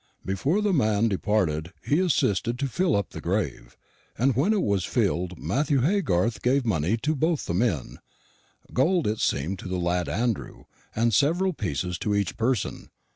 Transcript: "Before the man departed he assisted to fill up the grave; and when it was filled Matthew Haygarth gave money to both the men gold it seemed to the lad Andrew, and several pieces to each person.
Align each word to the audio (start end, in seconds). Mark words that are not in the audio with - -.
"Before 0.25 0.63
the 0.63 0.73
man 0.73 1.09
departed 1.09 1.73
he 1.85 1.99
assisted 1.99 2.57
to 2.57 2.65
fill 2.67 2.95
up 2.95 3.11
the 3.11 3.21
grave; 3.21 3.77
and 4.17 4.35
when 4.35 4.51
it 4.51 4.63
was 4.63 4.83
filled 4.83 5.37
Matthew 5.37 5.81
Haygarth 5.81 6.41
gave 6.41 6.65
money 6.65 6.97
to 7.03 7.13
both 7.15 7.45
the 7.45 7.53
men 7.53 7.99
gold 8.73 9.05
it 9.05 9.19
seemed 9.19 9.59
to 9.59 9.67
the 9.67 9.77
lad 9.77 10.09
Andrew, 10.09 10.63
and 10.95 11.13
several 11.13 11.53
pieces 11.53 11.99
to 11.99 12.15
each 12.15 12.35
person. 12.35 12.89